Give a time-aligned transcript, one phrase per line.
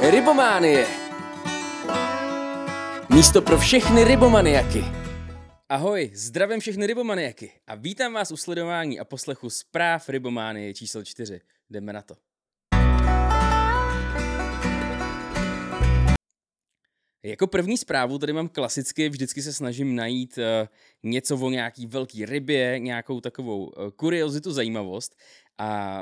[0.00, 0.86] Rybománie.
[3.14, 4.84] Místo pro všechny rybomaniaky.
[5.68, 11.40] Ahoj, zdravím všechny rybomaniaky a vítám vás u sledování a poslechu zpráv Rybománie číslo 4.
[11.70, 12.14] Jdeme na to.
[17.22, 20.44] Jako první zprávu tady mám klasicky, vždycky se snažím najít uh,
[21.02, 25.16] něco o nějaký velký rybě, nějakou takovou uh, kuriozitu, zajímavost
[25.58, 26.00] a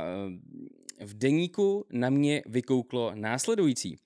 [1.00, 3.96] v deníku na mě vykouklo následující.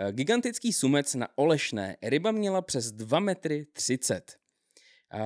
[0.00, 1.96] Uh, gigantický sumec na Olešné.
[2.02, 4.36] Ryba měla přes 2 metry 30.
[5.14, 5.20] Uh,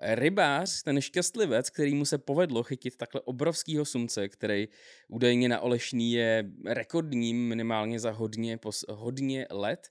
[0.00, 4.68] rybář, ten šťastlivec, který mu se povedlo chytit takhle obrovskýho sumce, který
[5.08, 8.58] údajně na Olešný je rekordním minimálně za hodně,
[8.88, 9.88] hodně let,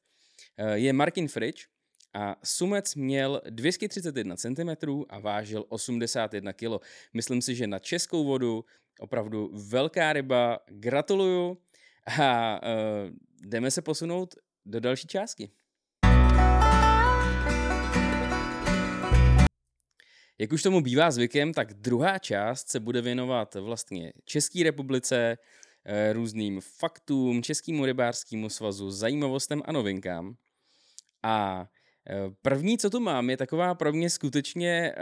[0.58, 1.66] Eh, je Martin Fridge
[2.14, 4.70] a sumec měl 231 cm
[5.10, 6.84] a vážil 81 kg.
[7.14, 8.66] Myslím si, že na českou vodu
[9.00, 10.60] opravdu velká ryba.
[10.68, 11.58] Gratuluju
[12.20, 12.70] a uh,
[13.42, 15.52] jdeme se posunout do další částky.
[20.38, 25.38] Jak už tomu bývá zvykem, tak druhá část se bude věnovat vlastně České republice,
[25.86, 30.36] eh, různým faktům, Českému rybářskému svazu, zajímavostem a novinkám.
[31.24, 31.68] A
[32.42, 34.96] První, co tu mám, je taková pro mě skutečně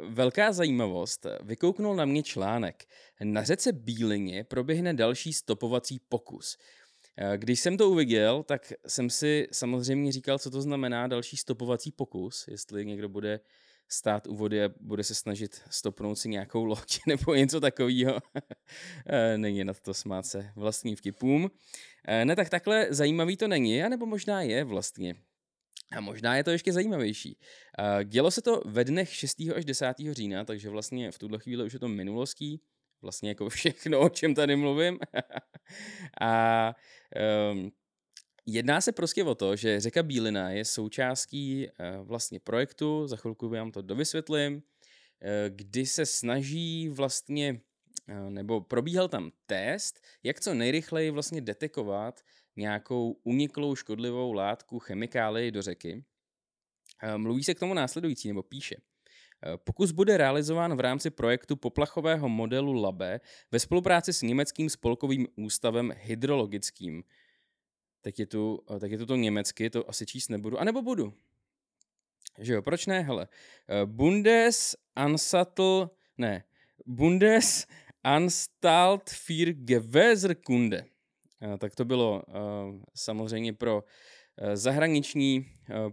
[0.00, 1.26] uh, velká zajímavost.
[1.42, 2.84] Vykouknul na mě článek.
[3.24, 6.58] Na řece Bílině proběhne další stopovací pokus.
[7.22, 11.92] Uh, když jsem to uviděl, tak jsem si samozřejmě říkal, co to znamená další stopovací
[11.92, 13.40] pokus, jestli někdo bude
[13.88, 18.18] stát u vody a bude se snažit stopnout si nějakou loď nebo něco takového.
[19.36, 21.50] není na to smát se vlastním vtipům.
[22.24, 25.14] Ne, tak takhle zajímavý to není, anebo možná je vlastně.
[25.92, 27.38] A možná je to ještě zajímavější.
[28.04, 29.42] Dělo se to ve dnech 6.
[29.54, 29.94] až 10.
[30.10, 32.60] října, takže vlastně v tuhle chvíli už je to minulostí,
[33.02, 34.98] vlastně jako všechno, o čem tady mluvím.
[36.20, 36.74] a
[37.52, 37.72] um,
[38.46, 43.48] jedná se prostě o to, že řeka Bílina je součástí uh, vlastně projektu, za chvilku
[43.48, 44.60] vám to dovysvětlím, uh,
[45.48, 47.60] kdy se snaží vlastně,
[48.08, 52.20] uh, nebo probíhal tam test, jak co nejrychleji vlastně detekovat
[52.56, 56.04] nějakou uniklou škodlivou látku chemikálii do řeky.
[57.02, 58.76] Eh, mluví se k tomu následující, nebo píše.
[58.76, 63.20] Eh, pokus bude realizován v rámci projektu poplachového modelu LABE
[63.52, 67.04] ve spolupráci s německým spolkovým ústavem hydrologickým.
[68.00, 71.14] Tak je tu, eh, tak je tu to německy, to asi číst nebudu, anebo budu.
[72.38, 73.00] Že jo, proč ne?
[73.00, 73.28] Hele,
[73.84, 76.44] Bundes Ansattel, ne,
[76.86, 77.66] Bundes
[78.02, 80.86] Anstalt für Gewässerkunde.
[81.42, 82.32] Eh, tak to bylo eh,
[82.94, 83.84] samozřejmě pro
[84.38, 85.46] eh, zahraniční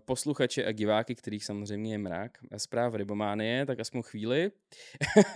[0.06, 4.52] posluchače a diváky, kterých samozřejmě je mrak, zpráv Rybománie, tak aspoň chvíli.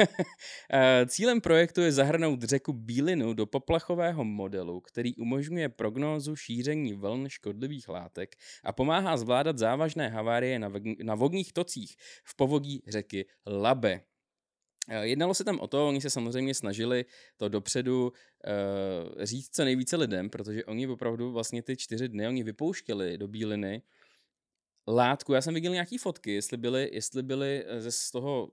[1.07, 7.89] Cílem projektu je zahrnout řeku Bílinu do poplachového modelu, který umožňuje prognózu šíření vln škodlivých
[7.89, 10.59] látek a pomáhá zvládat závažné havárie
[11.03, 14.01] na vodních tocích v povodí řeky Labe.
[14.89, 17.05] Eh, jednalo se tam o to, oni se samozřejmě snažili
[17.37, 22.43] to dopředu uh, říct co nejvíce lidem, protože oni opravdu vlastně ty čtyři dny, oni
[22.43, 23.81] vypouštěli do Bíliny
[24.87, 25.33] látku.
[25.33, 28.51] Já jsem viděl nějaký fotky, jestli byly, jestli byly eh, ze z toho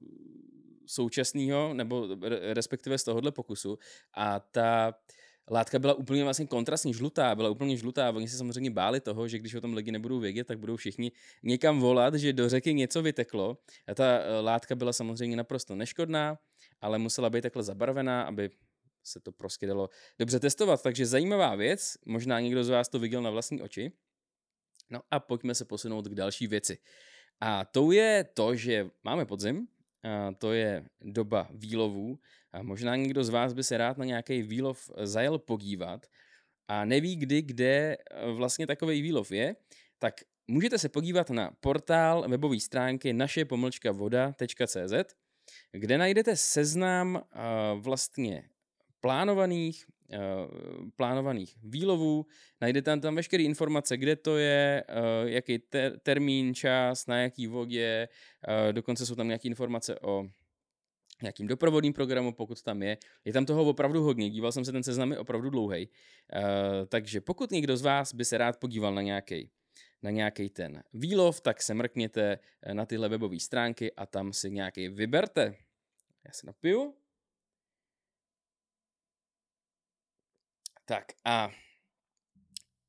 [0.87, 2.09] současného, nebo
[2.53, 3.79] respektive z tohohle pokusu.
[4.15, 8.11] A ta uh, látka byla úplně vlastně kontrastní, žlutá, byla úplně žlutá.
[8.11, 11.13] Oni se samozřejmě báli toho, že když o tom lidi nebudou vědět, tak budou všichni
[11.43, 13.59] někam volat, že do řeky něco vyteklo.
[13.89, 16.39] A ta eh, látka byla samozřejmě naprosto neškodná,
[16.81, 18.51] ale musela být takhle zabarvená, aby
[19.03, 20.83] se to prostě dalo dobře testovat.
[20.83, 23.93] Takže zajímavá věc, možná někdo z vás to viděl na vlastní oči.
[24.91, 26.79] No a pojďme se posunout k další věci.
[27.41, 29.69] A to je to, že máme podzim,
[30.05, 32.19] a to je doba výlovů
[32.55, 36.07] a možná někdo z vás by se rád na nějaký výlov zajel podívat
[36.69, 39.57] a neví kdy, kde eh, vlastně takový výlov je,
[39.99, 40.15] tak
[40.49, 45.15] můžete se podívat na portál webové stránky naše pomlčka voda.cz,
[45.73, 47.39] kde najdete seznam eh,
[47.75, 48.49] vlastně
[49.01, 50.19] plánovaných, eh,
[50.97, 52.27] plánovaných výlovů,
[52.61, 54.85] najdete tam veškeré informace, kde to je,
[55.25, 58.09] jaký ter- termín, čas, na jaký vodě,
[58.73, 60.29] dokonce jsou tam nějaké informace o
[61.23, 62.99] nějakým doprovodným programu, pokud tam je.
[63.25, 65.89] Je tam toho opravdu hodně, díval jsem se, ten seznam je opravdu dlouhý.
[65.89, 66.43] Uh,
[66.89, 69.51] takže pokud někdo z vás by se rád podíval na nějaký
[70.05, 74.51] na nějaký ten výlov, tak se mrkněte eh, na tyhle webové stránky a tam si
[74.51, 75.57] nějaký vyberte.
[76.25, 76.95] Já se napiju.
[80.85, 81.51] Tak a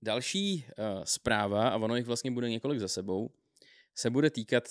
[0.02, 3.30] další uh, zpráva, a ono jich vlastně bude několik za sebou,
[3.96, 4.64] se bude týkat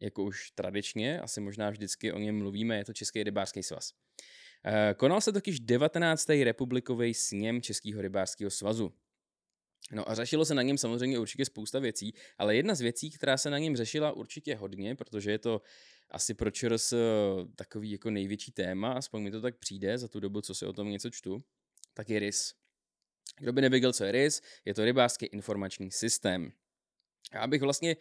[0.00, 3.92] jako už tradičně, asi možná vždycky o něm mluvíme, je to Český rybářský svaz.
[4.66, 6.44] Eh, konal se totiž 19.
[6.44, 8.92] republikový sněm Českého rybářského svazu.
[9.92, 13.36] No a řešilo se na něm samozřejmě určitě spousta věcí, ale jedna z věcí, která
[13.36, 15.62] se na něm řešila určitě hodně, protože je to
[16.10, 16.94] asi pro ČRS
[17.56, 20.72] takový jako největší téma, aspoň mi to tak přijde za tu dobu, co si o
[20.72, 21.44] tom něco čtu,
[21.94, 22.54] tak je RIS.
[23.38, 26.52] Kdo by nevěděl, co je RIS, je to rybářský informační systém.
[27.32, 27.96] Já bych vlastně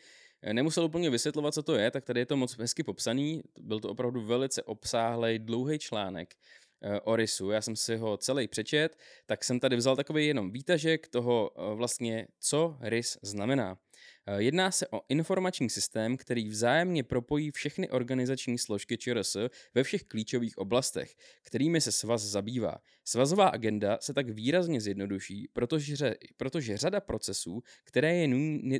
[0.51, 3.43] nemusel úplně vysvětlovat, co to je, tak tady je to moc hezky popsaný.
[3.59, 6.35] Byl to opravdu velice obsáhlý, dlouhý článek
[6.81, 7.51] eh, o RISu.
[7.51, 11.75] Já jsem si ho celý přečet, tak jsem tady vzal takový jenom výtažek toho eh,
[11.75, 13.77] vlastně, co RIS znamená.
[14.25, 19.37] Eh, jedná se o informační systém, který vzájemně propojí všechny organizační složky ČRS
[19.73, 22.77] ve všech klíčových oblastech, kterými se svaz zabývá.
[23.05, 28.79] Svazová agenda se tak výrazně zjednoduší, protože, protože řada procesů, které je nutné...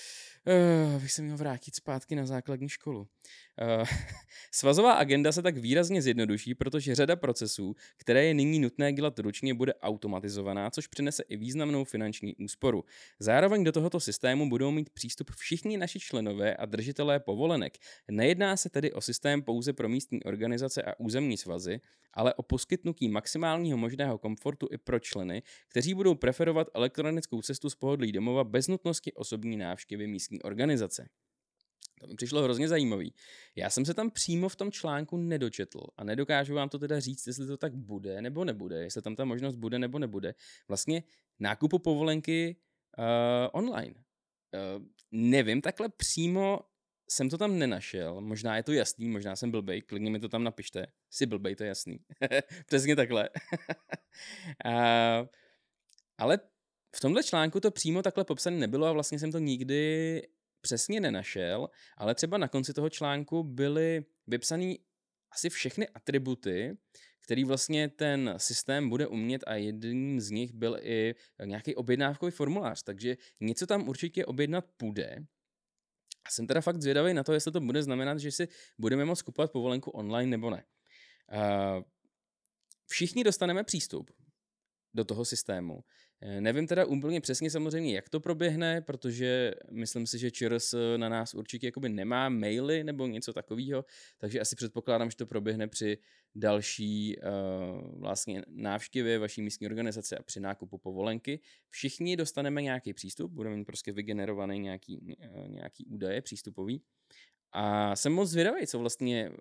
[0.47, 2.99] Uh, bych se měl vrátit zpátky na základní školu.
[2.99, 3.87] Uh,
[4.51, 9.53] svazová agenda se tak výrazně zjednoduší, protože řada procesů, které je nyní nutné dělat ručně,
[9.53, 12.83] bude automatizovaná, což přinese i významnou finanční úsporu.
[13.19, 17.77] Zároveň do tohoto systému budou mít přístup všichni naši členové a držitelé povolenek.
[18.11, 21.81] Nejedná se tedy o systém pouze pro místní organizace a územní svazy,
[22.13, 27.75] ale o poskytnutí maximálního možného komfortu i pro členy, kteří budou preferovat elektronickou cestu z
[27.75, 31.09] pohodlí domova bez nutnosti osobní návštěvy místní organizace.
[32.01, 33.13] To mi přišlo hrozně zajímavý.
[33.55, 37.27] Já jsem se tam přímo v tom článku nedočetl a nedokážu vám to teda říct,
[37.27, 40.33] jestli to tak bude nebo nebude, jestli tam ta možnost bude nebo nebude.
[40.67, 41.03] Vlastně
[41.39, 42.55] nákupu povolenky
[42.97, 43.05] uh,
[43.51, 43.93] online.
[43.95, 46.59] Uh, nevím, takhle přímo
[47.09, 50.43] jsem to tam nenašel, možná je to jasný, možná jsem blbej, klidně mi to tam
[50.43, 50.87] napište.
[51.09, 51.99] Jsi blbej, to je jasný.
[52.65, 53.29] Přesně takhle.
[54.65, 55.27] uh,
[56.17, 56.39] ale
[56.95, 60.21] v tomhle článku to přímo takhle popsané nebylo a vlastně jsem to nikdy
[60.61, 64.73] přesně nenašel, ale třeba na konci toho článku byly vypsané
[65.31, 66.77] asi všechny atributy,
[67.19, 71.15] který vlastně ten systém bude umět a jedním z nich byl i
[71.45, 75.25] nějaký objednávkový formulář, takže něco tam určitě objednat půjde.
[76.25, 78.47] A jsem teda fakt zvědavý na to, jestli to bude znamenat, že si
[78.77, 80.65] budeme moct kupovat povolenku online nebo ne.
[82.87, 84.11] Všichni dostaneme přístup
[84.93, 85.83] do toho systému.
[86.23, 91.09] Eh, nevím teda úplně přesně samozřejmě, jak to proběhne, protože myslím si, že ČRS na
[91.09, 93.85] nás určitě jakoby nemá maily nebo něco takového,
[94.17, 95.97] takže asi předpokládám, že to proběhne při
[96.35, 101.39] další uh, vlastně návštěvě vaší místní organizace a při nákupu povolenky.
[101.69, 106.81] Všichni dostaneme nějaký přístup, budeme mít prostě vygenerovaný nějaký, uh, nějaký údaje přístupový
[107.51, 109.31] a jsem moc zvědavý, co vlastně,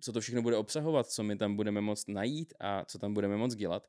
[0.00, 3.36] co to všechno bude obsahovat, co my tam budeme moct najít a co tam budeme
[3.36, 3.88] moct dělat.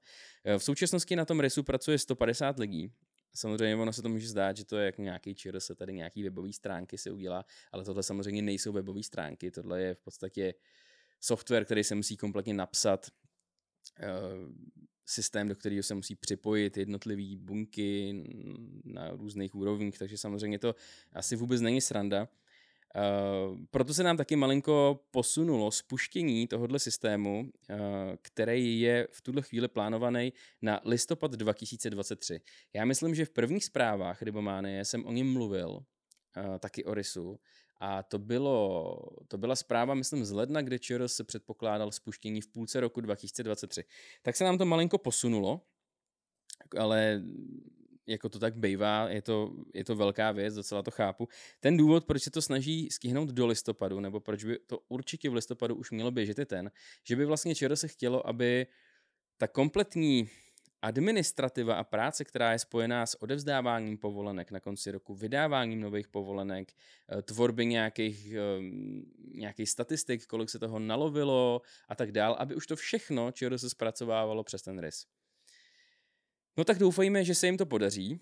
[0.58, 2.92] V současnosti na tom RISu pracuje 150 lidí.
[3.36, 6.24] Samozřejmě ono se to může zdát, že to je jako nějaký čir, se tady nějaký
[6.24, 10.54] webové stránky se udělá, ale tohle samozřejmě nejsou webové stránky, tohle je v podstatě
[11.20, 13.08] software, který se musí kompletně napsat,
[15.06, 18.24] systém, do kterého se musí připojit jednotlivé bunky
[18.86, 20.76] na různých úrovních, takže samozřejmě to
[21.14, 22.30] asi vůbec není sranda.
[22.96, 27.78] Uh, proto se nám taky malinko posunulo spuštění tohohle systému, uh,
[28.22, 32.42] který je v tuhle chvíli plánovaný na listopad 2023.
[32.74, 37.40] Já myslím, že v prvních zprávách Rybománie jsem o něm mluvil, uh, taky o RISu,
[37.86, 42.48] a to, bylo, to byla zpráva, myslím, z ledna, kde ČR se předpokládal spuštění v
[42.48, 43.84] půlce roku 2023.
[44.22, 45.62] Tak se nám to malinko posunulo,
[46.78, 47.22] ale
[48.08, 51.28] jako to tak bývá, je to, je to velká věc, docela to chápu.
[51.60, 55.34] Ten důvod, proč se to snaží stihnout do listopadu, nebo proč by to určitě v
[55.34, 56.72] listopadu už mělo běžet, je ten,
[57.04, 58.68] že by vlastně ČR se chtělo, aby
[59.38, 60.30] ta kompletní
[60.82, 66.74] administrativa a práce, která je spojená s odevzdáváním povolenek na konci roku, vydáváním nových povolenek,
[66.74, 72.68] eh, tvorby nějakých, ehm, nějakých statistik, kolik se toho nalovilo a tak dál, aby už
[72.68, 75.06] to všechno ČR se zpracovávalo přes ten RIS.
[76.58, 78.20] No tak doufejme, že se jim to podaří.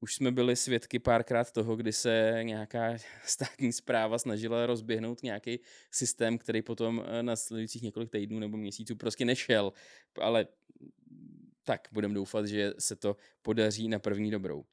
[0.00, 6.38] Už jsme byli svědky párkrát toho, kdy se nějaká státní zpráva snažila rozběhnout nějaký systém,
[6.38, 9.72] který potom eh, na sledujících několik týdnů nebo měsíců prostě nešel.
[10.20, 10.46] Ale
[11.64, 14.64] tak budeme doufat, že se to podaří na první dobrou.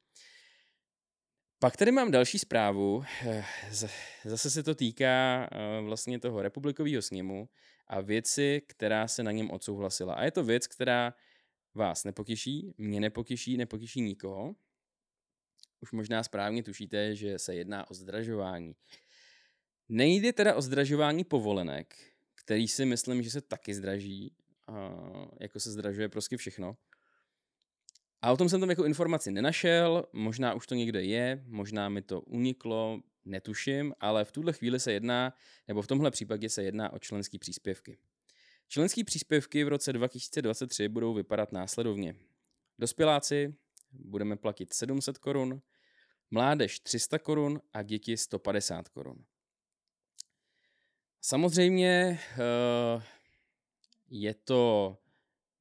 [1.58, 3.04] Pak tady mám další zprávu.
[3.26, 3.44] Eh,
[4.24, 7.48] zase se to týká eh, vlastně toho republikového sněmu
[7.86, 10.14] a věci, která se na něm odsouhlasila.
[10.14, 11.14] A je to věc, která
[11.74, 14.54] vás nepotěší, mě nepotěší, nepotěší nikoho.
[15.80, 18.74] Už možná správně tušíte, že se jedná o zdražování.
[19.88, 21.96] Nejde teda o zdražování povolenek,
[22.34, 24.32] který si myslím, že se taky zdraží,
[25.40, 26.76] jako se zdražuje prostě všechno.
[28.22, 32.02] A o tom jsem tam jako informaci nenašel, možná už to někde je, možná mi
[32.02, 35.34] to uniklo, netuším, ale v tuhle chvíli se jedná,
[35.68, 37.98] nebo v tomhle případě se jedná o členské příspěvky.
[38.72, 42.14] Členské příspěvky v roce 2023 budou vypadat následovně.
[42.78, 43.54] Dospěláci
[43.92, 45.62] budeme platit 700 korun,
[46.30, 49.24] mládež 300 korun a děti 150 korun.
[51.20, 52.20] Samozřejmě
[52.96, 53.02] uh,
[54.08, 54.96] je to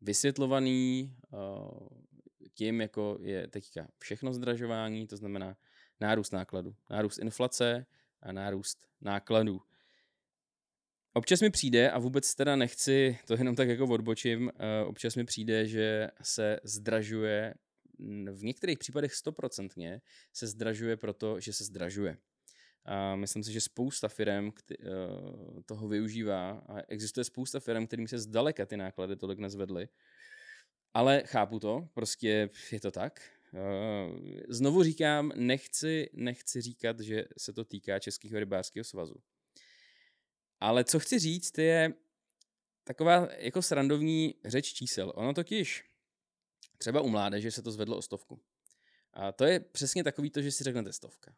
[0.01, 1.87] vysvětlovaný uh,
[2.53, 5.57] tím, jako je teďka všechno zdražování, to znamená
[5.99, 7.85] nárůst nákladu, nárůst inflace
[8.21, 9.61] a nárůst nákladů.
[11.13, 15.25] Občas mi přijde, a vůbec teda nechci to jenom tak jako odbočím, uh, občas mi
[15.25, 17.53] přijde, že se zdražuje,
[18.31, 20.01] v některých případech stoprocentně
[20.33, 22.17] se zdražuje proto, že se zdražuje.
[22.85, 24.75] A myslím si, že spousta firm eh,
[25.65, 29.87] toho využívá a existuje spousta firm, kterým se zdaleka ty náklady tolik nezvedly.
[30.93, 33.21] Ale chápu to, prostě je to tak.
[33.53, 39.15] Eh, znovu říkám, nechci, nechci říkat, že se to týká Českého rybářského svazu.
[40.59, 41.93] Ale co chci říct, je
[42.83, 45.13] taková jako srandovní řeč čísel.
[45.15, 45.85] Ono totiž
[46.77, 48.39] třeba u mládeže se to zvedlo o stovku.
[49.13, 51.35] A to je přesně takový to, že si řeknete stovka.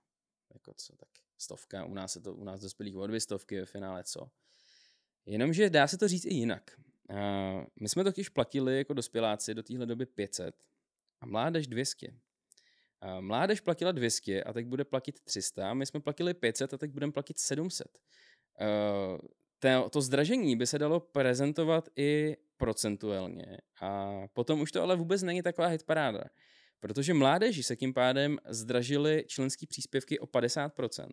[0.53, 3.65] Jako co, tak stovka, u nás je to, u nás dospělých o dvě stovky ve
[3.65, 4.31] finále co.
[5.25, 6.79] Jenomže dá se to říct i jinak.
[7.09, 7.17] Uh,
[7.79, 10.63] my jsme totiž platili jako dospěláci do téhle doby 500
[11.21, 12.07] a mládež 200.
[12.07, 16.91] Uh, mládež platila 200 a teď bude platit 300, my jsme platili 500 a teď
[16.91, 17.99] budeme platit 700.
[18.60, 19.17] Uh,
[19.60, 25.24] to, to zdražení by se dalo prezentovat i procentuálně a potom už to ale vůbec
[25.24, 26.24] není taková hitparáda.
[26.79, 31.08] Protože mládeži se tím pádem zdražily členské příspěvky o 50%.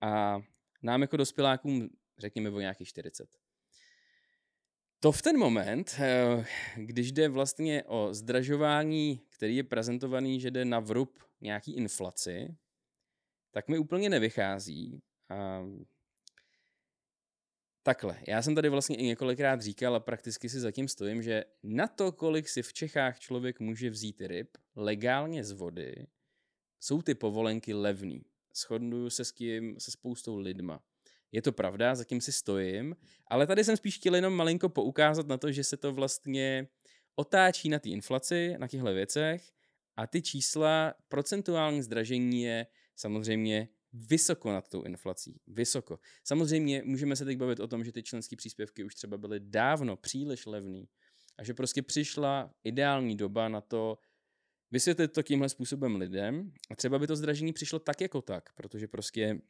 [0.00, 0.40] A
[0.82, 1.88] nám jako dospělákům
[2.18, 3.28] řekněme o nějakých 40.
[5.00, 10.64] To v ten moment, eh, když jde vlastně o zdražování, který je prezentovaný, že jde
[10.64, 12.56] na vrub nějaký inflaci,
[13.50, 15.02] tak mi úplně nevychází.
[15.28, 15.62] A
[17.86, 21.86] Takhle, já jsem tady vlastně i několikrát říkal a prakticky si zatím stojím, že na
[21.86, 26.06] to, kolik si v Čechách člověk může vzít ryb legálně z vody,
[26.80, 28.24] jsou ty povolenky levný.
[28.54, 30.82] Shodnuju se s tím, se spoustou lidma.
[31.32, 35.38] Je to pravda, zatím si stojím, ale tady jsem spíš chtěl jenom malinko poukázat na
[35.38, 36.68] to, že se to vlastně
[37.14, 39.52] otáčí na té inflaci, na těchto věcech
[39.96, 42.66] a ty čísla, procentuální zdražení je
[42.96, 45.40] samozřejmě vysoko nad tou inflací.
[45.46, 45.98] Vysoko.
[46.24, 49.96] Samozřejmě můžeme se teď bavit o tom, že ty členské příspěvky už třeba byly dávno
[49.96, 50.88] příliš levný
[51.38, 53.98] a že prostě přišla ideální doba na to
[54.70, 58.88] vysvětlit to tímhle způsobem lidem a třeba by to zdražení přišlo tak jako tak, protože
[58.88, 59.40] prostě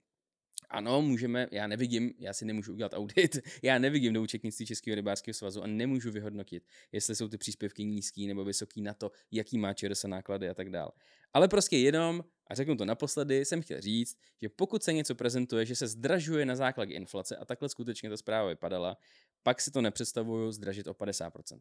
[0.70, 5.34] ano, můžeme, já nevidím, já si nemůžu udělat audit, já nevidím do účetnictví Českého rybářského
[5.34, 9.74] svazu a nemůžu vyhodnotit, jestli jsou ty příspěvky nízký nebo vysoký na to, jaký má
[9.74, 10.90] ČRS náklady a tak dále.
[11.32, 15.66] Ale prostě jenom, a řeknu to naposledy, jsem chtěl říct, že pokud se něco prezentuje,
[15.66, 18.96] že se zdražuje na základě inflace, a takhle skutečně ta zpráva vypadala,
[19.42, 21.60] pak si to nepředstavuju zdražit o 50%.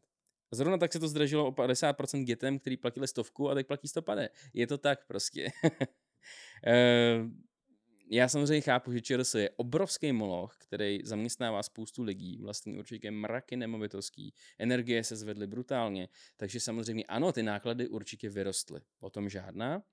[0.52, 4.32] Zrovna tak se to zdražilo o 50% dětem, který platili stovku a teď platí 150.
[4.54, 5.52] Je to tak prostě.
[6.68, 7.18] Eh,
[8.10, 13.56] já samozřejmě chápu, že ČRS je obrovský moloch, který zaměstnává spoustu lidí, vlastně určitě mraky
[13.56, 19.84] nemovitostí, energie se zvedly brutálně, takže samozřejmě ano, ty náklady určitě vyrostly, o tom žádná,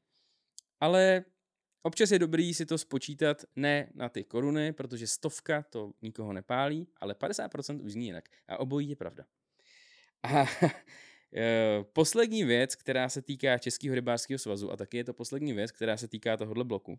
[0.81, 1.25] ale
[1.83, 6.89] občas je dobrý si to spočítat ne na ty koruny, protože stovka to nikoho nepálí,
[6.97, 9.25] ale 50% už zní jinak a obojí je pravda.
[10.23, 10.47] A
[11.35, 15.73] eh, poslední věc, která se týká Českého rybářského svazu, a taky je to poslední věc,
[15.73, 16.99] která se týká tohohle bloku,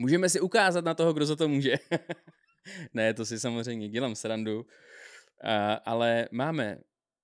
[0.00, 1.74] Můžeme si ukázat na toho, kdo za to může.
[2.94, 4.60] ne, to si samozřejmě dělám srandu.
[4.60, 4.66] Uh,
[5.84, 6.78] ale máme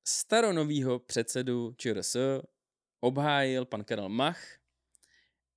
[0.04, 2.16] staronovýho předsedu ČRS,
[3.00, 4.40] obhájil pan Karel Mach.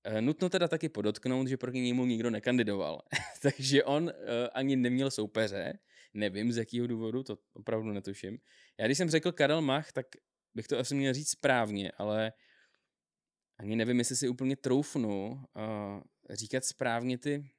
[0.07, 3.01] Uh, nutno teda taky podotknout, že proti němu nikdo nekandidoval.
[3.41, 4.11] Takže on uh,
[4.53, 5.79] ani neměl soupeře.
[6.13, 8.37] Nevím z jakého důvodu, to opravdu netuším.
[8.77, 10.05] Já když jsem řekl Karel Mach, tak
[10.55, 12.33] bych to asi měl říct správně, ale
[13.59, 17.49] ani nevím, jestli si úplně troufnu uh, říkat správně ty,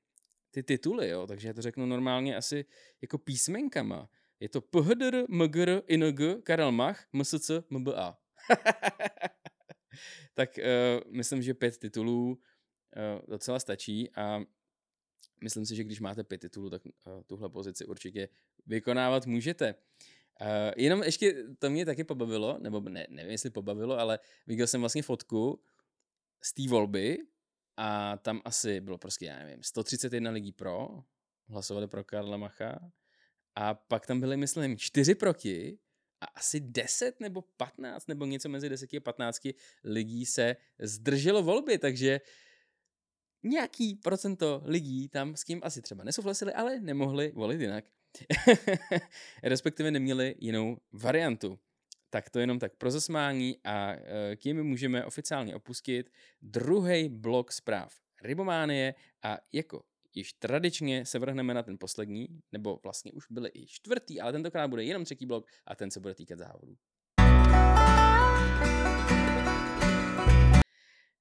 [0.51, 1.27] ty tituly, jo?
[1.27, 2.65] takže já to řeknu normálně asi
[3.03, 4.11] jako písmenkama.
[4.41, 8.19] Je to PHDR, MGR, ING, Karel Mach, MSC, MBA.
[10.35, 14.41] tak uh, myslím, že pět titulů uh, docela stačí a
[15.43, 18.29] myslím si, že když máte pět titulů, tak uh, tuhle pozici určitě
[18.67, 19.75] vykonávat můžete.
[20.41, 24.81] Uh, jenom ještě to mě taky pobavilo, nebo ne, nevím, jestli pobavilo, ale viděl jsem
[24.81, 25.61] vlastně fotku
[26.43, 27.19] z té volby
[27.77, 30.89] a tam asi bylo prostě, já nevím, 131 lidí pro,
[31.49, 32.93] hlasovali pro Karla Macha
[33.55, 35.79] a pak tam byly, myslím, 4 proti
[36.21, 39.49] a asi 10 nebo 15 nebo něco mezi 10 a 15
[39.85, 42.21] lidí se zdrželo volby, takže
[43.43, 47.85] nějaký procento lidí tam s tím asi třeba nesouhlasili, ale nemohli volit jinak.
[49.43, 51.59] Respektive neměli jinou variantu.
[52.11, 56.11] Tak to jenom tak pro zasmání a eh, tím můžeme oficiálně opustit
[56.43, 59.83] druhý blok zpráv Rybománie a jako
[60.15, 64.69] již tradičně se vrhneme na ten poslední, nebo vlastně už byly i čtvrtý, ale tentokrát
[64.69, 66.77] bude jenom třetí blok a ten se bude týkat závodů.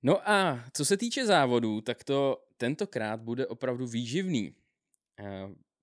[0.04, 4.56] No a co se týče závodů, tak to tentokrát bude opravdu výživný.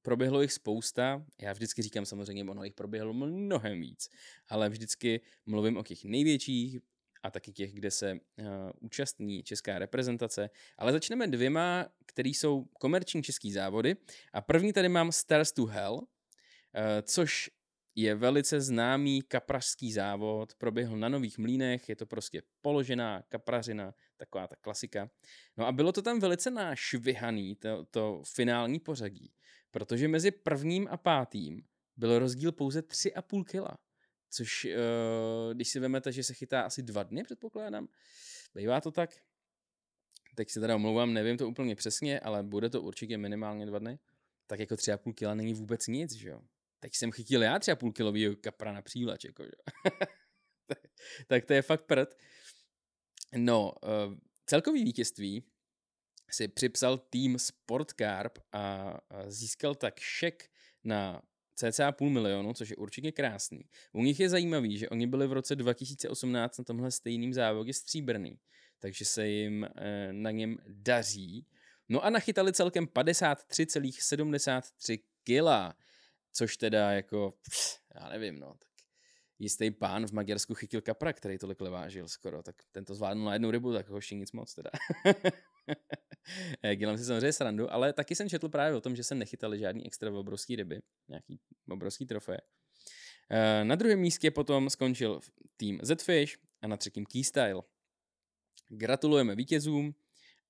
[0.06, 4.10] Proběhlo jich spousta, já vždycky říkám samozřejmě, ono jich proběhlo mnohem víc,
[4.48, 6.78] ale vždycky mluvím o těch největších
[7.22, 8.46] a taky těch, kde se uh,
[8.80, 10.50] účastní česká reprezentace.
[10.78, 13.96] Ale začneme dvěma, které jsou komerční český závody.
[14.32, 16.04] A první tady mám Stars to Hell, uh,
[17.02, 17.50] což
[17.94, 24.46] je velice známý kaprařský závod, proběhl na Nových mlínech, je to prostě položená kaprařina, taková
[24.46, 25.10] ta klasika.
[25.56, 29.32] No a bylo to tam velice nášvihaný, to, to finální pořadí,
[29.76, 31.62] protože mezi prvním a pátým
[31.96, 33.78] byl rozdíl pouze 3,5 kila.
[34.30, 37.88] Což, uh, když si vezmete, že se chytá asi dva dny, předpokládám,
[38.54, 39.10] bývá to tak,
[40.34, 43.98] teď se teda omlouvám, nevím to úplně přesně, ale bude to určitě minimálně dva dny,
[44.46, 46.42] tak jako 3,5 kila není vůbec nic, že jo.
[46.80, 49.50] Teď jsem chytil já 3,5 kilový kapra na přívlač, jako, že?
[51.26, 52.14] tak to je fakt prd.
[53.36, 54.14] No, uh,
[54.46, 55.44] celkový vítězství
[56.30, 58.94] si připsal tým Sportcarp a
[59.26, 60.50] získal tak šek
[60.84, 61.22] na
[61.56, 63.64] cca půl milionu, což je určitě krásný.
[63.92, 68.38] U nich je zajímavý, že oni byli v roce 2018 na tomhle stejným závodě stříbrný,
[68.80, 69.68] takže se jim e,
[70.12, 71.46] na něm daří.
[71.88, 75.76] No a nachytali celkem 53,73 kg,
[76.32, 78.68] což teda jako, pff, já nevím, no, tak
[79.38, 83.50] jistý pán v Maďarsku chytil kapra, který tolik vážil skoro, tak tento zvládnul na jednu
[83.50, 84.70] rybu, tak hoši nic moc teda.
[86.62, 89.58] Eh, dělám si samozřejmě srandu, ale taky jsem četl právě o tom, že se nechytali
[89.58, 92.36] žádný extra obrovský ryby, nějaký obrovský trofé.
[93.30, 95.20] Eh, na druhém místě potom skončil
[95.56, 97.62] tým Zfish a na třetím Keystyle.
[98.68, 99.94] Gratulujeme vítězům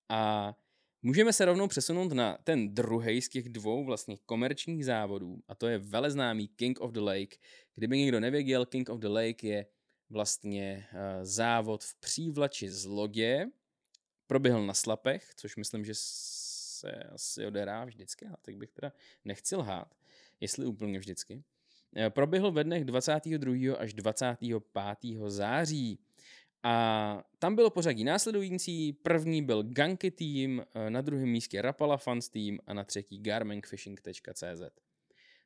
[0.09, 0.55] a
[1.03, 5.67] můžeme se rovnou přesunout na ten druhý z těch dvou vlastně komerčních závodů a to
[5.67, 7.37] je veleznámý King of the Lake.
[7.75, 9.67] Kdyby někdo nevěděl, King of the Lake je
[10.11, 13.47] vlastně uh, závod v přívlači z lodě,
[14.27, 18.93] proběhl na slapech, což myslím, že se asi odehrá vždycky, a tak bych teda
[19.25, 19.95] nechci lhát,
[20.41, 21.43] jestli úplně vždycky.
[21.97, 23.77] Eh, proběhl ve dnech 22.
[23.77, 25.31] až 25.
[25.31, 25.99] září.
[26.63, 28.93] A tam bylo pořadí následující.
[28.93, 34.63] První byl Ganky Team, eh, na druhém místě Rapala Fans Team a na třetí garmenkfishing.cz.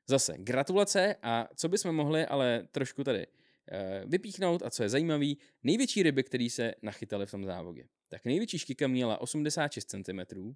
[0.07, 3.27] Zase gratulace a co bychom mohli ale trošku tady
[3.73, 5.27] eh, vypíchnout a co je zajímavé,
[5.63, 10.55] největší ryby, které se nachytaly v tom závodě tak největší škika měla 86 cm,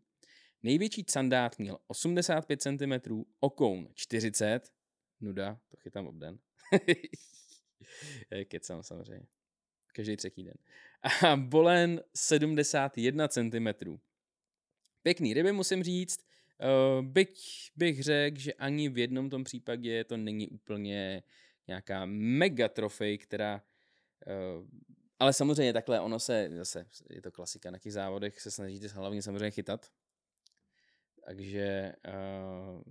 [0.63, 4.73] největší candát měl 85 cm, okoun 40,
[5.21, 6.39] nuda, to chytám obden.
[8.49, 9.27] Kecám samozřejmě.
[9.93, 10.55] Každý třetí den.
[11.23, 13.69] A bolen 71 cm.
[15.03, 16.27] Pěkný ryby, musím říct.
[16.61, 17.41] Uh, byť
[17.77, 21.23] bych řekl, že ani v jednom tom případě to není úplně
[21.67, 23.63] nějaká mega trofej, která
[24.27, 24.67] uh,
[25.19, 29.23] ale samozřejmě takhle, ono se, zase je to klasika na těch závodech, se snažíte hlavně
[29.23, 29.91] samozřejmě chytat.
[31.27, 32.83] Takže uh,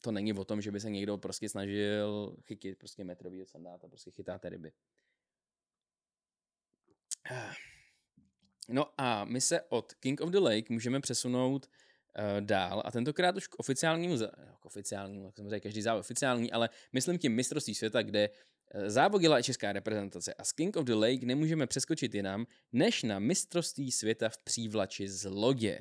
[0.00, 4.10] to není o tom, že by se někdo prostě snažil chytit prostě metrový sandáta, prostě
[4.10, 4.72] chytáte ryby.
[8.68, 13.36] No a my se od King of the Lake můžeme přesunout uh, dál a tentokrát
[13.36, 14.16] už k oficiálnímu,
[14.60, 18.30] k oficiálnímu, jak jsem řekl, každý závod oficiální, ale myslím tím mistrovství světa, kde
[18.86, 23.18] závodila i česká reprezentace a z King of the Lake nemůžeme přeskočit jinam, než na
[23.18, 25.78] mistrovství světa v přívlači z lodě.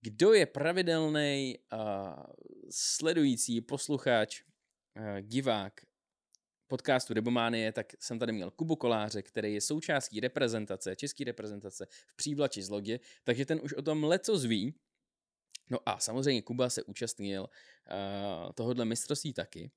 [0.00, 1.78] Kdo je pravidelný uh,
[2.70, 5.80] sledující posluchač, uh, divák
[6.66, 12.16] podcastu Rebománie, tak jsem tady měl Kubu Koláře, který je součástí reprezentace, české reprezentace v
[12.16, 14.74] přívlači z lodě, takže ten už o tom leco zví.
[15.70, 19.70] No a samozřejmě Kuba se účastnil uh, tohohle mistrovství taky.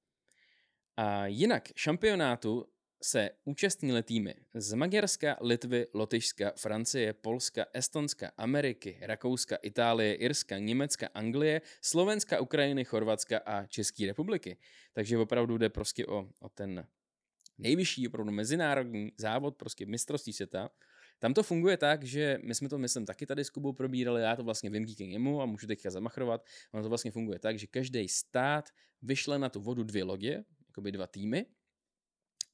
[1.00, 2.66] A jinak šampionátu
[3.02, 11.10] se účastnili týmy z Maďarska, Litvy, Lotyšska, Francie, Polska, Estonska, Ameriky, Rakouska, Itálie, Irska, Německa,
[11.14, 14.58] Anglie, Slovenska, Ukrajiny, Chorvatska a České republiky.
[14.94, 16.88] Takže opravdu jde prostě o, o ten
[17.58, 20.70] nejvyšší, opravdu mezinárodní závod, prostě mistrovství světa.
[21.20, 24.36] Tam to funguje tak, že my jsme to, myslím, taky tady s Kubou probírali, já
[24.36, 26.46] to vlastně vím díky němu a můžu teďka zamachrovat.
[26.74, 28.70] Ono to vlastně funguje tak, že každý stát
[29.02, 30.44] vyšle na tu vodu dvě lodě,
[30.80, 31.46] jakoby dva týmy.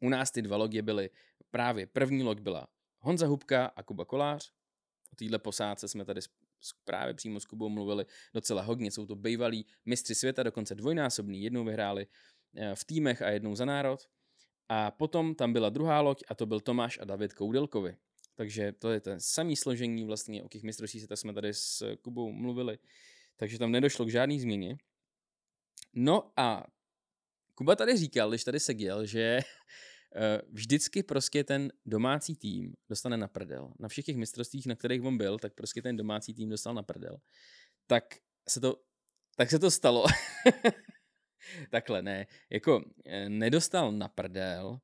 [0.02, 1.10] U nás ty dva logie byly,
[1.52, 2.68] právě první log byla
[3.00, 4.52] Honza Hubka a Kuba Kolář.
[5.14, 6.22] O téhle posádce jsme tady
[6.84, 8.92] právě přímo s Kubou mluvili docela hodně.
[8.92, 11.44] Jsou to bývalí mistři světa, dokonce dvojnásobný.
[11.44, 12.08] Jednou vyhráli
[12.56, 14.10] eh, v týmech a jednou za národ.
[14.70, 17.98] A potom tam byla druhá loď a to byl Tomáš a David Koudelkovi.
[18.36, 22.32] Takže to je ten samý složení vlastně, o těch mistrovství světa jsme tady s Kubou
[22.32, 22.78] mluvili.
[23.38, 24.78] Takže tam nedošlo k žádný změně.
[25.94, 26.66] No a
[27.56, 29.40] Kuba tady říkal, když tady seděl, že
[30.16, 33.74] eh, vždycky prostě ten domácí tým dostane na prdel.
[33.80, 36.84] Na všech těch mistrovstvích, na kterých on byl, tak prostě ten domácí tým dostal na
[36.84, 37.18] prdel.
[37.88, 38.04] Tak
[38.50, 38.76] se to,
[39.38, 40.06] tak se to stalo.
[41.72, 42.28] Takhle, ne.
[42.50, 44.80] Jako eh, nedostal na prdel,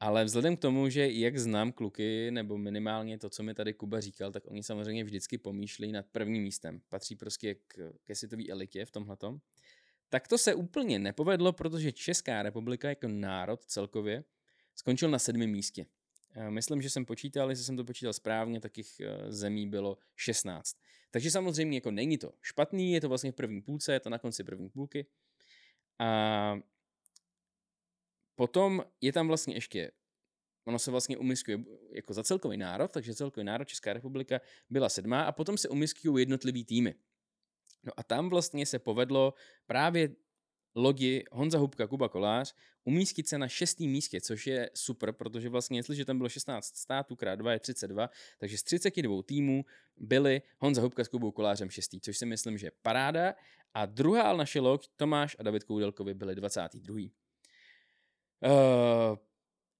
[0.00, 4.00] ale vzhledem k tomu, že jak znám kluky, nebo minimálně to, co mi tady Kuba
[4.00, 6.80] říkal, tak oni samozřejmě vždycky pomýšlí nad prvním místem.
[6.88, 9.38] Patří prostě k, ke světové elitě v tomhletom.
[10.08, 14.24] Tak to se úplně nepovedlo, protože Česká republika jako národ celkově
[14.74, 15.86] skončil na sedmém místě.
[16.34, 19.98] Eh, myslím, že jsem počítal, jestli jsem to počítal správně, tak jich eh, zemí bylo
[20.16, 20.76] 16.
[21.10, 24.18] Takže samozřejmě jako není to špatný, je to vlastně v první půlce, je to na
[24.18, 25.06] konci první půlky.
[25.98, 26.60] A
[28.34, 29.90] potom je tam vlastně ještě,
[30.64, 31.58] ono se vlastně umiskuje
[31.92, 34.40] jako za celkový národ, takže celkový národ Česká republika
[34.70, 36.94] byla sedmá a potom se umiskují jednotlivý týmy.
[37.86, 39.34] No a tam vlastně se povedlo
[39.66, 40.08] právě
[40.74, 45.78] lodi Honza Hubka, Kuba Kolář umístit se na šestém místě, což je super, protože vlastně,
[45.78, 49.64] jestliže tam bylo 16 států krát 2 je 32, takže z 32 týmů
[49.96, 53.34] byli Honza Hubka s Kubou Kolářem šestý, což si myslím, že je paráda.
[53.74, 56.96] A druhá naše loď, Tomáš a David Koudelkovi byli 22.
[56.96, 57.08] Uh,
[58.44, 59.16] eh,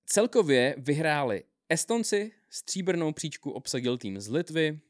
[0.06, 4.80] celkově vyhráli Estonci, stříbrnou příčku obsadil tým z Litvy,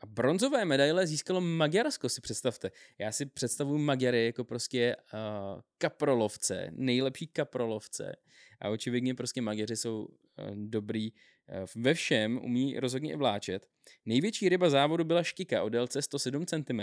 [0.00, 2.70] a bronzové medaile získalo Maďarsko, si představte.
[2.98, 8.16] Já si představuji Maďary jako prostě uh, kaprolovce, nejlepší kaprolovce.
[8.60, 10.16] A očividně prostě Maďaři jsou uh,
[10.54, 13.66] dobrý uh, ve všem, umí rozhodně i vláčet.
[14.06, 16.80] Největší ryba závodu byla štika o délce 107 cm.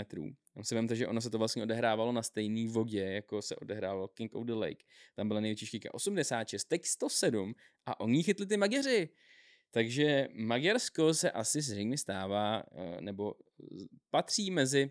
[0.54, 4.08] Tam si vemte, že ono se to vlastně odehrávalo na stejné vodě, jako se odehrávalo
[4.08, 4.84] King of the Lake.
[5.14, 7.54] Tam byla největší štika 86, teď 107
[7.86, 9.08] a oni chytli ty Maďaři.
[9.74, 13.34] Takže Maďarsko se asi zřejmě stává, eh, nebo
[14.10, 14.90] patří mezi,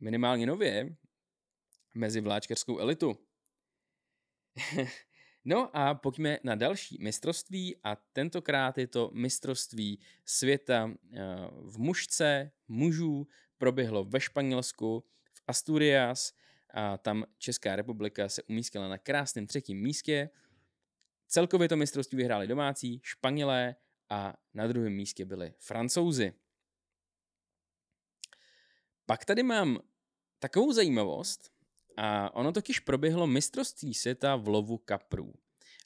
[0.00, 0.96] minimálně nově,
[1.94, 3.18] mezi vláčkarskou elitu.
[5.44, 11.20] no a pojďme na další mistrovství a tentokrát je to mistrovství světa eh,
[11.62, 13.26] v mužce mužů,
[13.58, 16.32] proběhlo ve Španělsku, v Asturias
[16.74, 20.30] a tam Česká republika se umístila na krásném třetím místě.
[21.26, 23.76] Celkově to mistrovství vyhráli domácí, Španělé
[24.12, 26.32] a na druhém místě byli Francouzi.
[29.06, 29.80] Pak tady mám
[30.38, 31.50] takovou zajímavost,
[31.96, 35.34] a ono totiž proběhlo mistrovství světa v lovu kaprů.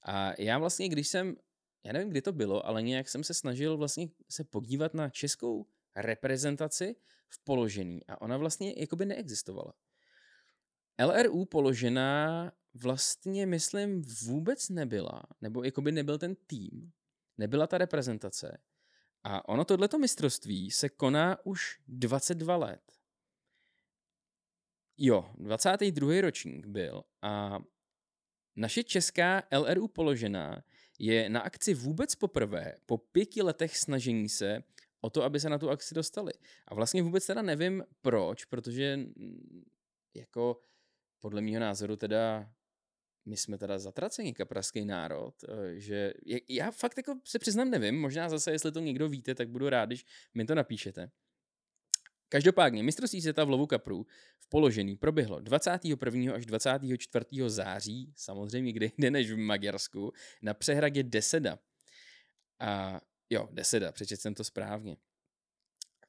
[0.03, 1.37] A já vlastně, když jsem,
[1.85, 5.67] já nevím, kdy to bylo, ale nějak jsem se snažil vlastně se podívat na českou
[5.97, 6.97] reprezentaci
[7.29, 9.75] v položení a ona vlastně jakoby neexistovala.
[11.05, 16.93] LRU položená vlastně, myslím, vůbec nebyla, nebo jakoby nebyl ten tým
[17.38, 18.59] nebyla ta reprezentace.
[19.25, 22.92] A ono tohleto mistrovství se koná už 22 let.
[24.99, 26.20] Jo, 22.
[26.20, 27.59] ročník byl a
[28.57, 30.64] naše česká LRU položená
[30.99, 34.62] je na akci vůbec poprvé po pěti letech snažení se
[35.01, 36.33] o to, aby se na tu akci dostali.
[36.66, 39.64] A vlastně vůbec teda nevím proč, protože mm,
[40.14, 40.61] jako
[41.20, 42.53] podle mého názoru teda
[43.27, 46.12] my jsme teda zatraceni kapraský národ, eh, že
[46.49, 49.87] já fakt jako se přiznám nevím, možná zase, jestli to někdo víte, tak budu rád,
[49.87, 51.11] když mi to napíšete.
[52.29, 54.07] Každopádně mistrovství světa v lovu kaprů
[54.39, 56.35] v položení proběhlo 21.
[56.35, 57.27] až 24.
[57.47, 60.12] září, samozřejmě kde jde než v Maďarsku,
[60.43, 61.59] na přehradě Deseda.
[62.61, 64.97] A jo, Deseda, přečet jsem to správně.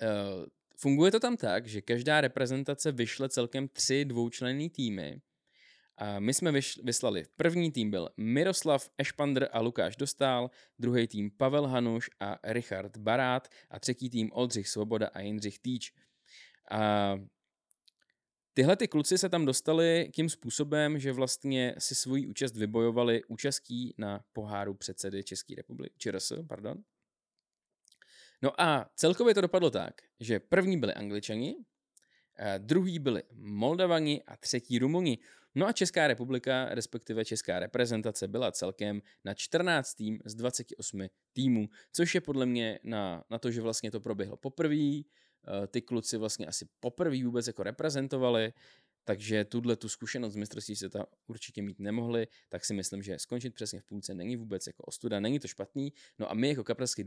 [0.02, 5.22] Uh, funguje to tam tak, že každá reprezentace vyšle celkem tři dvoučlenný týmy,
[5.98, 6.52] a my jsme
[6.84, 12.98] vyslali, první tým byl Miroslav Ešpandr a Lukáš Dostál, druhý tým Pavel Hanuš a Richard
[12.98, 15.94] Barát a třetí tým Oldřich Svoboda a Jindřich Týč.
[16.72, 17.14] A
[18.54, 23.94] tyhle ty kluci se tam dostali tím způsobem, že vlastně si svoji účast vybojovali účastí
[23.98, 26.84] na poháru předsedy České republiky, ČRS, pardon.
[28.42, 31.56] No a celkově to dopadlo tak, že první byli Angličani,
[32.58, 35.17] druhý byli Moldavani a třetí Rumuni.
[35.56, 41.69] No a Česká republika, respektive Česká reprezentace, byla celkem na 14 tým z 28 týmů,
[41.91, 45.04] což je podle mě na, na to, že vlastně to proběhlo poprvé, eh,
[45.67, 48.54] ty kluci vlastně asi poprvé vůbec jako reprezentovali,
[49.04, 53.54] takže tuhle tu zkušenost z mistrovství světa určitě mít nemohli, tak si myslím, že skončit
[53.54, 55.93] přesně v půlce není vůbec jako ostuda, není to špatný.
[56.19, 57.04] No a my jako kaprský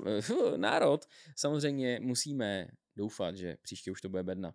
[0.56, 1.06] národ
[1.36, 4.54] samozřejmě musíme doufat, že příště už to bude bedna.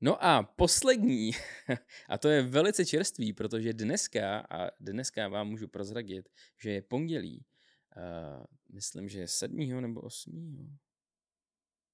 [0.00, 1.30] No a poslední,
[2.08, 6.28] a to je velice čerstvý, protože dneska, a dneska vám můžu prozradit,
[6.62, 7.44] že je pondělí,
[7.96, 10.64] uh, myslím, že je sedmýho nebo osmýho,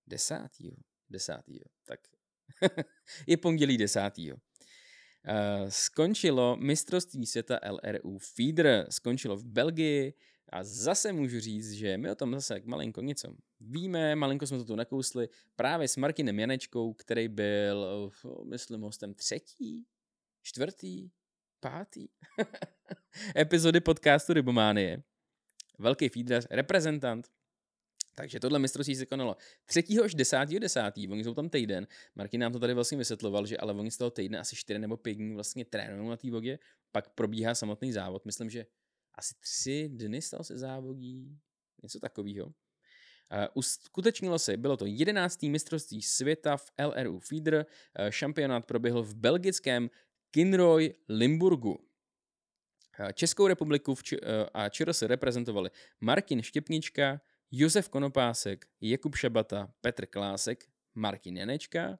[0.06, 0.76] desátýho,
[1.10, 2.00] desátýho, tak
[3.26, 4.36] je pondělí desátýho.
[4.36, 10.14] Uh, skončilo mistrovství světa LRU Feeder, skončilo v Belgii
[10.52, 14.64] a zase můžu říct, že my o tom zase malinko něco víme, malinko jsme to
[14.64, 18.10] tu nakousli právě s Martinem Janečkou, který byl,
[18.44, 19.86] myslím, hostem třetí,
[20.42, 21.10] čtvrtý,
[21.60, 22.08] pátý
[23.36, 25.02] epizody podcastu Rybománie.
[25.78, 27.28] Velký feeder, reprezentant.
[28.14, 29.84] Takže tohle mistrovství se konalo 3.
[30.04, 30.46] až 10.
[30.46, 30.80] 10.
[31.10, 31.86] Oni jsou tam týden.
[32.14, 34.96] Martin nám to tady vlastně vysvětloval, že ale oni z toho týdne asi 4 nebo
[34.96, 36.58] 5 dní vlastně trénují na té vodě,
[36.92, 38.24] pak probíhá samotný závod.
[38.24, 38.66] Myslím, že
[39.14, 41.38] asi tři dny stal se závodí,
[41.82, 42.54] něco takového.
[43.32, 45.42] Uh, uskutečnilo se, bylo to 11.
[45.42, 49.90] mistrovství světa v LRU Feeder, uh, šampionát proběhl v belgickém
[50.30, 51.72] Kinroy Limburgu.
[51.72, 54.16] Uh, Českou republiku Č-
[54.54, 61.98] a se reprezentovali Martin Štěpnička, Josef Konopásek, Jakub Šabata, Petr Klásek, Martin Janečka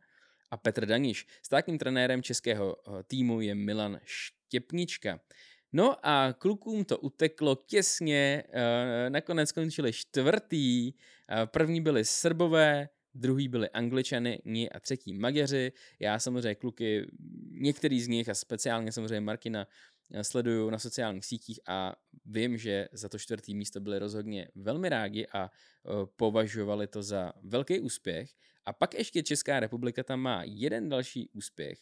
[0.50, 1.26] a Petr Daniš.
[1.42, 5.20] Státním trenérem českého týmu je Milan Štěpnička.
[5.72, 13.48] No a klukům to uteklo těsně, eh, nakonec skončili čtvrtý, eh, první byli Srbové, druhý
[13.48, 14.40] byli Angličany
[14.74, 15.72] a třetí Maďaři.
[16.00, 17.07] Já samozřejmě kluky,
[17.50, 19.66] některý z nich a speciálně samozřejmě Markina
[20.14, 24.88] eh, sleduju na sociálních sítích a vím, že za to čtvrtý místo byli rozhodně velmi
[24.88, 25.50] rádi a
[26.16, 28.31] považovali to za velký úspěch.
[28.66, 31.79] A pak ještě Česká republika tam má jeden další úspěch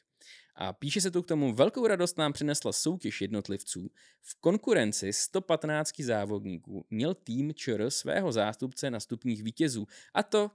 [0.55, 3.91] a píše se tu k tomu, velkou radost nám přinesla soutěž jednotlivců.
[4.21, 9.87] V konkurenci 115 závodníků měl tým ČR svého zástupce na stupních vítězů.
[10.15, 10.51] A to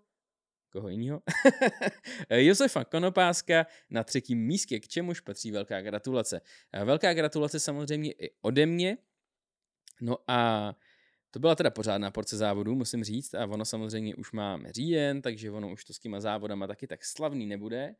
[0.72, 1.22] koho jiného?
[2.30, 6.42] Josefa Konopáska na třetím místě, k čemuž patří velká gratulace.
[6.84, 8.98] Velká gratulace samozřejmě i ode mě.
[10.02, 10.76] No a
[11.32, 15.52] to byla teda pořádná porce závodů, musím říct, a ono samozřejmě už máme říjen, takže
[15.52, 17.96] ono už to s těma závodama taky tak slavný nebude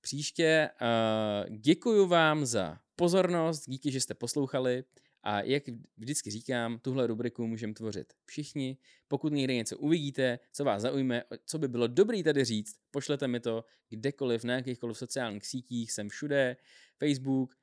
[0.00, 0.70] příště.
[0.80, 4.84] Uh, děkuju vám za pozornost, díky, že jste poslouchali
[5.22, 5.62] a jak
[5.96, 8.76] vždycky říkám, tuhle rubriku můžeme tvořit všichni.
[9.08, 13.40] Pokud někde něco uvidíte, co vás zaujme, co by bylo dobrý tady říct, pošlete mi
[13.40, 16.56] to kdekoliv, na jakýchkoliv sociálních sítích, jsem všude,
[16.98, 17.54] Facebook,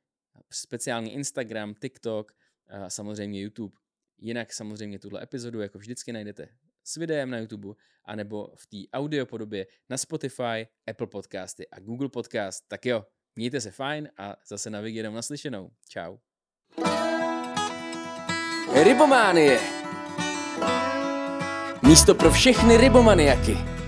[0.51, 2.31] speciálně Instagram, TikTok,
[2.71, 3.80] a samozřejmě YouTube.
[4.21, 6.47] Jinak samozřejmě tuhle epizodu, jako vždycky najdete
[6.83, 7.69] s videem na YouTube,
[8.05, 12.63] anebo v té audio podobě na Spotify, Apple Podcasty a Google Podcast.
[12.67, 13.05] Tak jo,
[13.35, 15.71] mějte se fajn a zase na jenom naslyšenou.
[15.89, 16.17] Čau.
[18.83, 19.59] Rybománie.
[21.87, 23.80] Místo pro všechny rybomaniaky.